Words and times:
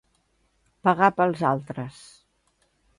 Pagar 0.89 1.11
pels 1.21 1.47
altres. 1.53 2.03